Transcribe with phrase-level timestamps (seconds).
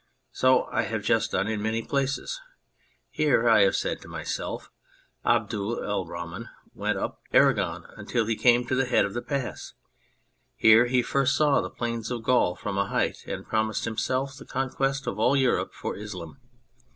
[0.31, 2.41] So have I just done in many places.
[3.11, 4.71] Here (I have said to myself)
[5.23, 9.73] Abdul ul Rahman went up Aragon till he came to the head of the Pass.
[10.55, 14.43] Here he first saw the plains of Gaul from a height and promised himself the
[14.47, 16.39] conquest of all Europe for Islam.